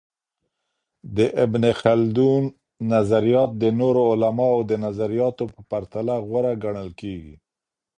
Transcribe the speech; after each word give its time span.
د 1.17 1.17
ابن 1.43 1.63
خلدون 1.81 2.41
نظریات 2.93 3.51
د 3.61 3.63
نورو 3.79 4.01
علماؤ 4.13 4.55
د 4.69 4.71
نظریاتو 4.85 5.43
په 5.53 5.59
پرتله 5.69 6.15
غوره 6.27 6.53
ګڼل 6.63 6.89
کيږي. 7.01 7.35